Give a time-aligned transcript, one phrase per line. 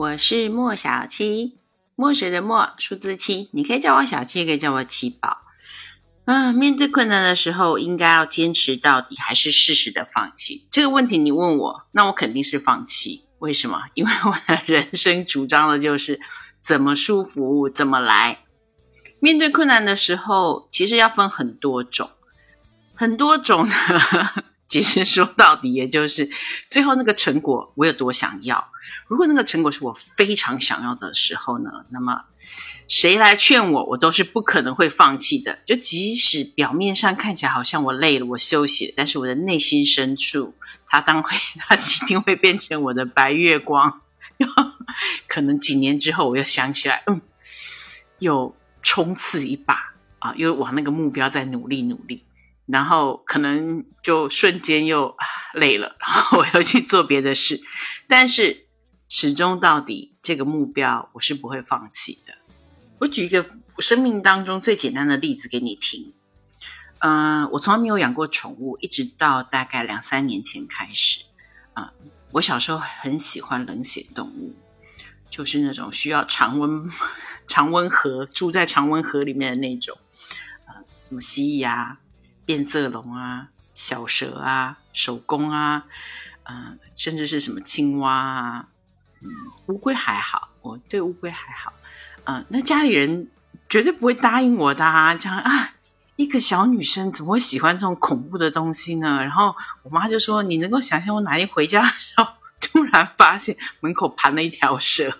[0.00, 1.58] 我是莫小七，
[1.94, 5.42] 墨水的墨，数字七，你可以叫我小七，也可以叫我七宝。
[6.24, 10.66] 啊，面对困难的时候，应该要坚持到底，还是适时的放弃？
[10.70, 13.26] 这个问题你问我，那我肯定是放弃。
[13.40, 13.82] 为什么？
[13.92, 16.18] 因为我的人生主张的就是
[16.62, 18.38] 怎么舒服怎么来。
[19.18, 22.08] 面对困难的时候，其实要分很多种，
[22.94, 23.74] 很多种的。
[24.70, 26.30] 其实说到底，也就是
[26.68, 28.68] 最后那个成果我有多想要。
[29.08, 32.22] 如果那个成果是我非常想要的时候呢，那么
[32.86, 35.58] 谁来劝我，我都是不可能会放弃的。
[35.64, 40.54] 就即使表面上看起来好像我累了，我休息了，但是我的内心深处，
[40.86, 44.02] 它当会， 它一定会变成我的白月光。
[45.26, 47.20] 可能几年之后，我又想起来，嗯，
[48.20, 52.22] 又冲刺一把啊，又往那个目标再努力努力。
[52.70, 55.16] 然后可能就瞬间又
[55.54, 57.60] 累了，然后我要去做别的事，
[58.06, 58.66] 但是
[59.08, 62.34] 始终到底这个目标我是不会放弃的。
[62.98, 63.44] 我举一个
[63.78, 66.12] 生命当中最简单的例子给你听。
[66.98, 71.24] 嗯，我从来没有养过宠物，一直到大概两三年前开始。
[71.72, 71.94] 啊，
[72.30, 74.54] 我小时候很喜欢冷血动物，
[75.30, 76.90] 就是那种需要常温、
[77.46, 79.96] 常温河住在常温河里面的那种，
[80.66, 81.98] 啊，什么蜥蜴啊。
[82.50, 85.84] 变色龙啊，小蛇啊，手工啊，
[86.42, 88.66] 嗯，甚至是什么青蛙啊，
[89.20, 89.28] 嗯，
[89.66, 91.72] 乌龟还好，我对乌龟还好，
[92.24, 93.30] 嗯，那家里人
[93.68, 95.74] 绝对不会答应我的啊，讲啊，
[96.16, 99.22] 一个小女生怎么会喜欢这种恐怖的东西呢？
[99.22, 105.16] 然后我妈就说：“你能够想象我哪天回家的时候， 突然发现门口盘了一条蛇？”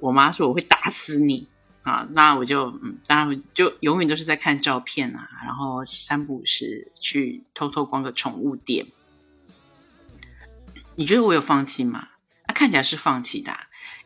[0.00, 1.46] 我妈说：“我会打死你。”
[1.88, 8.86] 啊，那我就嗯，当然就永远都是在看照片啊，然后三不五时去偷偷逛个宠物店。
[10.96, 12.08] 你觉得我有放弃吗？
[12.46, 13.56] 啊，看起来是放弃的，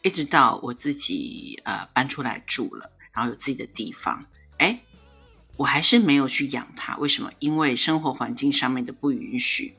[0.03, 4.26] 一直到我自己呃搬出来住了，然后有自己的地方，
[4.59, 4.81] 哎，
[5.56, 6.97] 我还是没有去养它。
[6.98, 7.32] 为什么？
[7.41, 9.75] 因为生活环境上面的不允许。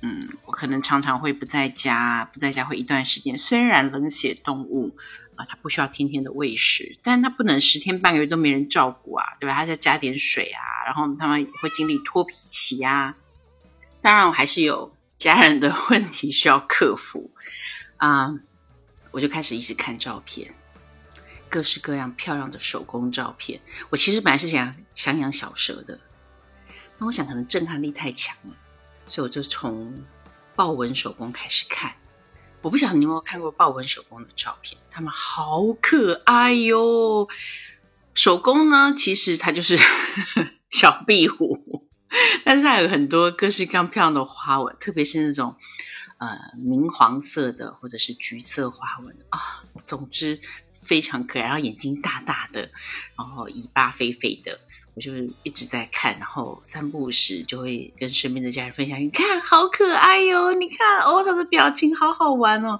[0.00, 3.36] 嗯，我可能常常会不在家，不在家会一段时间。
[3.36, 4.96] 虽然冷血动物。
[5.36, 9.54] 啊，它不需要天天的喂食，但它不能十天半个月都没人照顾啊，对吧？
[9.54, 13.16] 它再加点水啊，然后他们会经历脱皮期啊。
[14.00, 17.30] 当然，我还是有家人的问题需要克服
[17.96, 18.34] 啊。
[19.10, 20.54] 我就开始一直看照片，
[21.50, 23.60] 各式各样漂亮的手工照片。
[23.90, 26.00] 我其实本来是想想养小蛇的，
[26.96, 28.56] 那我想可能震撼力太强了，
[29.06, 30.02] 所以我就从
[30.56, 31.92] 豹纹手工开始看。
[32.62, 37.28] 我不晓得你有没有看过豹纹手工的照片，它们好可爱哟。
[38.14, 39.76] 手工呢，其实它就是
[40.70, 41.88] 小壁虎，
[42.44, 45.56] 但是它有很多各式各样漂亮的花纹，特别是那种
[46.18, 49.64] 呃明黄色的或者是橘色花纹啊。
[49.84, 50.40] 总之
[50.82, 52.70] 非常可爱，然后眼睛大大的，
[53.16, 54.60] 然后尾巴肥肥的。
[54.94, 59.00] 我就是一直在看，然后三不五时就会跟身边的家人分享。
[59.00, 60.52] 你看，好可爱哟！
[60.52, 62.78] 你看哦，他的表情好好玩哦。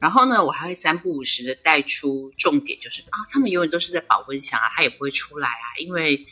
[0.00, 6.26] 然后呢，我还会三不五时的带出重点，就是啊，他们永远都是在保温箱啊，他也不会出来啊，因为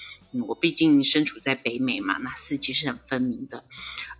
[0.46, 3.64] 我毕竟身处在北美嘛，那四季是很分明的。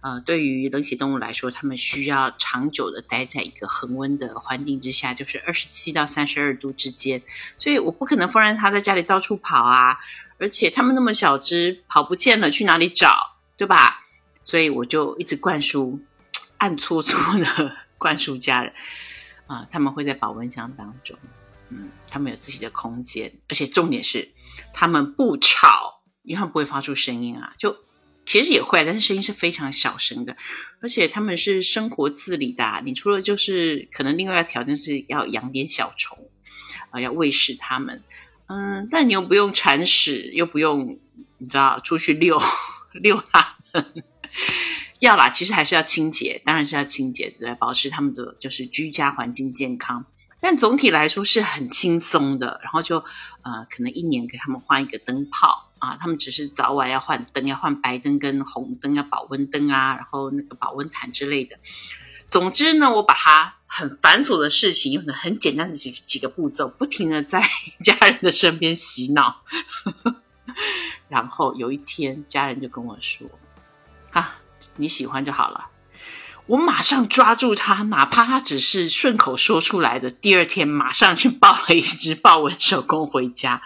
[0.01, 7.23] 呃，对于冷血动物来说，它们需要长久的待在一个恒温的环境之下，就是二十七到三十二度之间，
[7.59, 9.99] 所以我不可能放任它在家里到处跑啊。
[10.39, 14.07] 而且他们那么小只，跑不见了，去哪里找，对吧？
[14.43, 16.01] 所以我就一直灌输，
[16.57, 18.73] 暗搓搓的 灌输家人
[19.47, 21.19] 啊，他们会在保温箱当中，
[21.69, 24.33] 嗯，他们有自己的空间，而且重点是
[24.73, 27.77] 他们不吵，因为他们不会发出声音啊，就
[28.27, 30.37] 其实也会，但是声音是非常小声的，
[30.81, 36.29] 而且他们是生活自理的，你除了就是可能另外一个条件是要养点小虫
[36.91, 38.03] 啊，要喂食它们。
[38.47, 40.99] 嗯，但你又不用铲屎，又不用
[41.39, 42.41] 你知道出去遛
[42.93, 43.57] 遛它，
[44.99, 50.05] 要啦，其实还是要清洁，当然是要清洁的，保持他们的就是居家环境健康。
[50.41, 53.05] 但总体来说是很轻松的，然后就
[53.43, 61.57] 呃，可能一年给他们换一个灯泡啊，他们只是早晚要换灯，要换白灯跟红灯，要保温灯啊，然后那个保温毯之类的。
[62.29, 67.43] 总之呢，我把它很繁琐的事情，用的很简单的几几个步骤，不停的在
[67.83, 69.43] 家人的身边洗脑。
[71.09, 73.27] 然后有一天，家人就跟我说
[74.13, 74.37] ：“啊，
[74.77, 75.69] 你喜欢就好了。”
[76.47, 80.11] 我马上抓住他，哪怕他只是顺口说出来的。
[80.11, 83.63] 第二天，马上去抱了一只豹纹手工回家，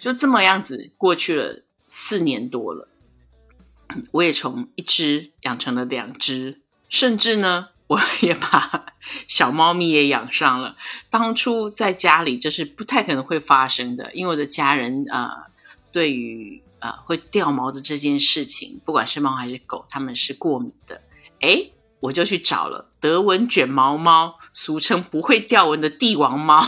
[0.00, 2.88] 就这么样子过去了四年多了。
[4.10, 6.60] 我也从一只养成了两只。
[6.88, 8.86] 甚至呢，我也把
[9.28, 10.76] 小猫咪也养上了。
[11.08, 15.46] 当初在家里这是不太可能会发生的，因为我的家人呃，
[15.92, 21.00] 对于呃会掉毛的这件事情，不管是猫还是狗，他们是过敏的。
[21.38, 26.66] 诶我就去找了德文卷毛猫，俗称不会掉纹的帝王猫，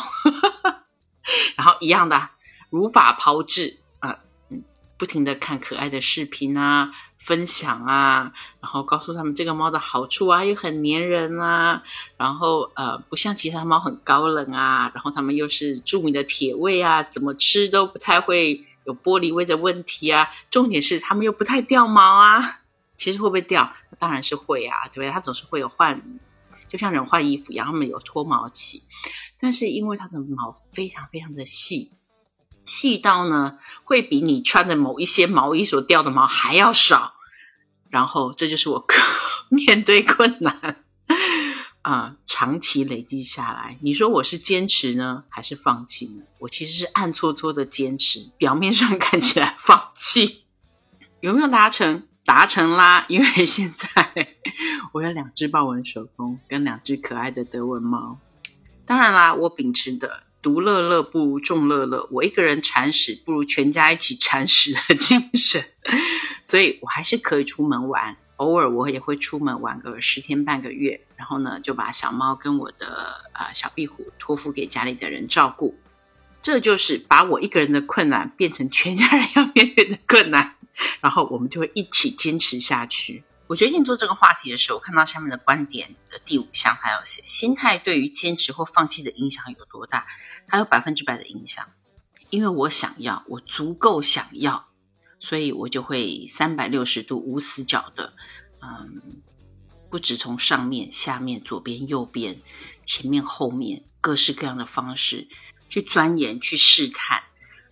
[1.57, 2.31] 然后一样的
[2.73, 4.65] 如法炮制啊，嗯，
[4.99, 6.91] 不停的看可爱的视频啊。
[7.25, 11.85] 分享啊，然后告诉他们这个猫的好处啊，又很粘人啊，
[12.17, 20.31] 然后呃，不像其他猫很高冷啊，然后它们又是著名的铁胃啊，怎么吃都不太会有玻璃胃的问题啊。
[20.51, 22.61] 重点是它们又不太掉毛啊，
[22.97, 23.73] 其实会不会掉？
[24.01, 25.11] 当然是会啊，对不对？
[25.13, 26.03] 它总是会有换，
[26.67, 28.83] 就像人换衣服一样，它们有脱毛期，
[29.39, 31.93] 但是因为它的毛非常非常的细。
[32.65, 37.15] 细到呢，会比你穿的某一些毛衣所掉的毛还要少。
[37.91, 38.87] 然后，这就是我
[39.51, 40.83] 面对困难
[41.83, 43.77] 啊，长期累积下来。
[43.83, 46.25] 你说我是坚持呢，还是放弃呢？
[46.39, 50.45] 我其实是暗搓搓的坚持，表面上看起来放弃。
[51.21, 52.07] 有没有达成？
[52.25, 53.05] 达成啦！
[53.09, 54.37] 因为现在
[54.95, 58.19] 我有两只豹纹手工跟两只可爱的德文猫。
[58.87, 60.23] 当然啦，我秉持的。
[60.43, 65.65] 独乐乐不如众乐乐，我一个人铲屎不如全家一起铲屎的精神，
[66.45, 75.79] 所以我还是可以出门玩，偶尔我也会出门玩个十天半个月，然后呢就把小猫跟我的呃小壁虎托付给家里的人照顾，
[76.43, 80.57] 这就是把我一个人的困难变成全家人要面对的困难，
[81.01, 83.23] 然后我们就会一起坚持下去。
[83.49, 90.07] 我决定做这个话题的时候，我看到下面的观点的第五项，它要写心态对于坚持或放弃的影响有多大？
[90.49, 91.69] 它有百分之百的影响，
[92.31, 94.69] 因为我想要，我足够想要，
[95.21, 98.15] 所以我就会三百六十度无死角的，
[98.63, 99.21] 嗯，
[99.91, 102.41] 不止从上面、下面、左边、右边、
[102.87, 105.29] 前面、后面，各式各样的方式
[105.69, 107.23] 去钻研、去试探，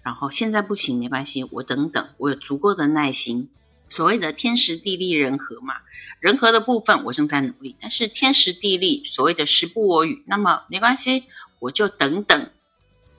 [0.03, 3.51] 然后现在不行没关系，我等等，我有足够的耐心。
[3.91, 5.75] 所谓的天时地利人和嘛，
[6.21, 11.25] 人和的部分我正在努力，但是天时地利所谓的时不我与，那么没关系，
[11.59, 12.51] 我就等等，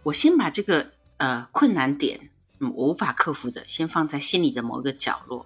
[0.01, 2.29] 我先把这个呃困难点，
[2.59, 5.45] 嗯，无法克服的，先放在心里的某一个角落，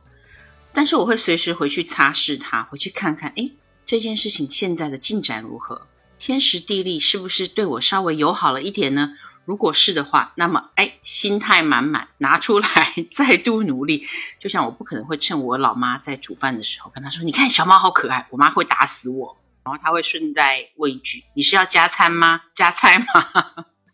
[0.74, 3.50] 但是我会随时回去擦拭它，回去看看，哎，
[3.86, 5.88] 这件事情现在的进展如何？
[6.18, 9.18] 天时地利是不是对我稍微友好了一点呢？
[9.46, 12.68] 如果是的话，那么哎，心态满满，拿出来
[13.14, 14.08] 再度努力。
[14.40, 19.38] 就像我不可能会趁我老妈在煮饭的时候跟她说：“你看小猫好可爱。”我妈会打死我。
[19.64, 22.42] 然后她会顺带问一句：“你是要加餐吗？
[22.56, 23.06] 加菜吗？”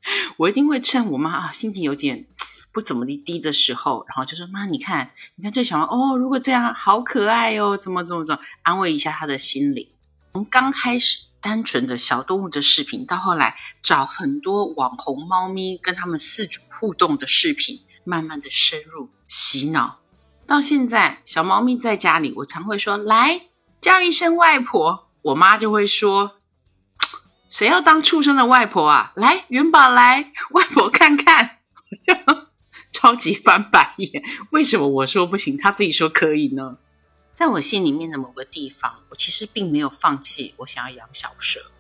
[0.38, 2.26] 我一定会趁我妈心情有点
[2.72, 9.90] 不怎么的低的时候，然后就说：“妈，你看，你看这小猫哦，如果这样好可爱哦，怎么怎么怎么，安慰一下她的心灵。”
[10.34, 11.20] 从刚开始。
[11.42, 20.00] 单纯的小动物的视频，到后来找很多网红猫咪跟他们饲主互动的视频，慢慢的深入洗脑，
[20.46, 23.42] 到现在小猫咪在家里，我常会说来
[23.82, 26.36] 叫一声外婆，我妈就会说
[27.50, 29.12] 谁要当畜生的外婆啊？
[29.16, 31.58] 来元宝来，外婆看看，
[32.94, 36.78] 超级翻白眼，为什么我说不行，他自己说可以呢？
[37.42, 41.72] 在我心里面的某个地方，我其实并没有放弃我想要养小蛇，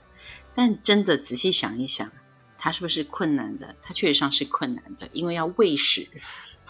[0.56, 2.12] 但真的仔细想一想，
[2.58, 3.75] 它是不是困难的？
[3.84, 6.08] 它确实上是困难的，因为要喂食，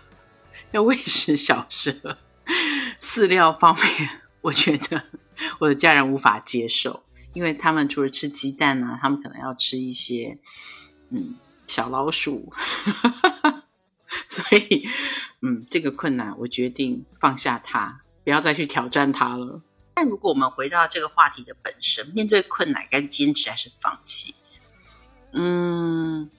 [0.71, 2.17] 要喂食小蛇，
[3.00, 4.10] 饲料方面，
[4.41, 5.01] 我觉得
[5.60, 10.38] 我的家人无法接受，因为他们除了吃鸡蛋呢，他们可能要吃一些
[11.12, 12.51] 嗯小老鼠，
[14.27, 14.89] 所以
[15.39, 18.01] 嗯这个困难，我决定放下它。
[18.24, 19.62] 不要再去挑战它了。
[19.94, 24.36] 但如果我们回到这个话题的本身，面对困难该坚持还是放弃？
[25.34, 26.30] 嗯，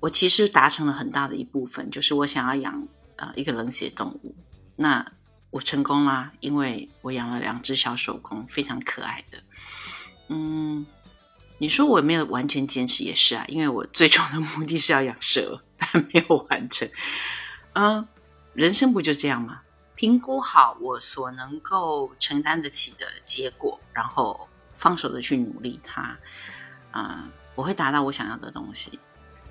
[0.00, 4.34] 我其实达成了很大的一部分，就是我想要养呃一个冷血动物。
[4.76, 5.12] 那
[5.50, 9.38] 我成功啦，因为我养了两只小手工，非常可爱的。
[10.28, 10.86] 嗯，
[11.58, 16.88] 你说我没有完全坚持也是啊，因为我最终的目的是要养蛇，但没有完成。
[17.72, 18.06] 嗯，
[18.52, 19.62] 人生不就这样吗？
[19.96, 26.18] 评估好我所能够承担得起的结果，然后放手的去努力它，
[26.90, 28.98] 啊，我会达到我想要的东西。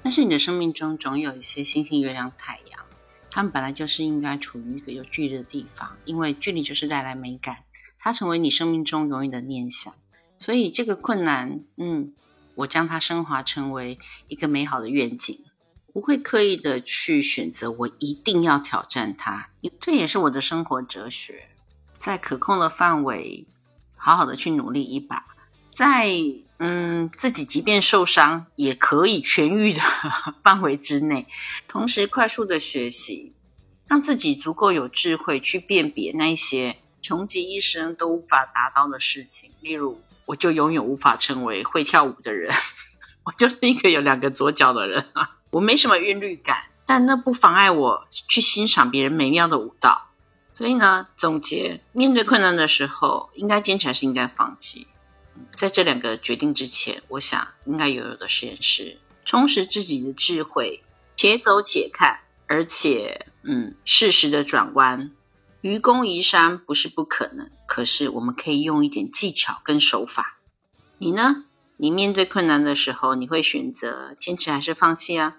[0.03, 2.85] 但是你的生命中总有一些星星、月亮、太阳，
[3.31, 7.63] 他们本来就是应该处于一个有距离的地方，因为距离就是带来美感，
[7.97, 9.95] 它成为你生命中永远的念想。
[10.37, 12.13] 所以这个困难，嗯，
[12.53, 13.97] 我将它升华成为
[14.27, 15.44] 一个美好的愿景。
[15.95, 19.47] 不会刻意的去选择，我一定要挑战它，
[19.79, 21.47] 这也是我的生活哲学。
[21.97, 23.47] 在可控的范围，
[23.95, 25.25] 好好的去努力一把，
[25.71, 26.11] 在
[26.57, 29.79] 嗯自己即便受伤也可以痊愈的
[30.43, 31.27] 范围之内，
[31.69, 33.31] 同时快速的学习，
[33.87, 39.53] 让自己足够有智慧去辨别那些穷极一生都无法达到的事情。
[39.61, 42.53] 例如，我就永远无法成为会跳舞的人，
[43.23, 50.09] 我就是一个有两个左脚的人啊，我没什么韵律感，但那不妨碍我去欣赏别人美妙的舞蹈。
[50.53, 54.85] 所以呢，总结面对困难的时候，应该坚持还是应该放弃？
[55.55, 60.83] 在这两个决定之前，我想应该拥有的实验室充实自己的智慧，
[61.15, 65.11] 且走且看，而且嗯，适时的转弯，
[65.61, 70.37] 愚公移山不是不可能，可是我们可以用一点技巧跟手法。
[70.97, 71.45] 你呢？
[71.77, 75.37] 你面对困难的时候，你会选择坚持还是放弃啊？